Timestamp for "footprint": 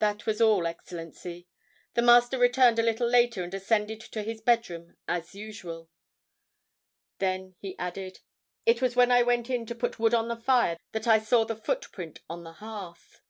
11.54-12.18